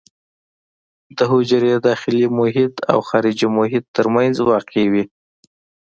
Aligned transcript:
د 1.17 1.19
حجرې 1.31 1.73
داخلي 1.87 2.25
محیط 2.39 2.73
او 2.91 2.99
خارجي 3.09 3.47
محیط 3.57 3.85
ترمنځ 3.95 4.35
واقع 4.49 4.83
وي. 4.91 5.03